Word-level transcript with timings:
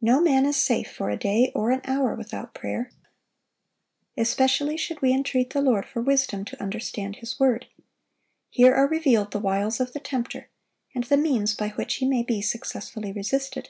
No 0.00 0.18
man 0.22 0.46
is 0.46 0.56
safe 0.56 0.90
for 0.90 1.10
a 1.10 1.18
day 1.18 1.52
or 1.54 1.70
an 1.72 1.82
hour 1.84 2.14
without 2.14 2.54
prayer. 2.54 2.90
Especially 4.16 4.78
should 4.78 5.02
we 5.02 5.12
entreat 5.12 5.50
the 5.50 5.60
Lord 5.60 5.84
for 5.84 6.00
wisdom 6.00 6.46
to 6.46 6.58
understand 6.62 7.16
His 7.16 7.38
word. 7.38 7.66
Here 8.48 8.74
are 8.74 8.88
revealed 8.88 9.30
the 9.30 9.38
wiles 9.40 9.78
of 9.78 9.92
the 9.92 10.00
tempter, 10.00 10.48
and 10.94 11.04
the 11.04 11.18
means 11.18 11.54
by 11.54 11.68
which 11.68 11.96
he 11.96 12.06
may 12.08 12.22
be 12.22 12.40
successfully 12.40 13.12
resisted. 13.12 13.68